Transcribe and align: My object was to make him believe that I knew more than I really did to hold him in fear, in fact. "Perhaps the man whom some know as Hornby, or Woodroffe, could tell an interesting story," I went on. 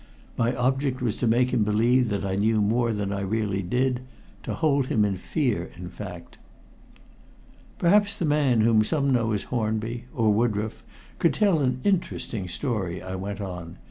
My 0.35 0.55
object 0.55 0.99
was 0.99 1.15
to 1.17 1.27
make 1.27 1.51
him 1.53 1.63
believe 1.63 2.09
that 2.09 2.25
I 2.25 2.33
knew 2.35 2.59
more 2.59 2.91
than 2.91 3.13
I 3.13 3.19
really 3.19 3.61
did 3.61 3.99
to 4.41 4.55
hold 4.55 4.87
him 4.87 5.05
in 5.05 5.15
fear, 5.15 5.69
in 5.77 5.89
fact. 5.89 6.39
"Perhaps 7.77 8.17
the 8.17 8.25
man 8.25 8.61
whom 8.61 8.83
some 8.83 9.13
know 9.13 9.31
as 9.31 9.43
Hornby, 9.53 10.05
or 10.11 10.33
Woodroffe, 10.33 10.83
could 11.19 11.35
tell 11.35 11.59
an 11.59 11.81
interesting 11.83 12.47
story," 12.47 12.99
I 12.99 13.13
went 13.13 13.41
on. 13.41 13.77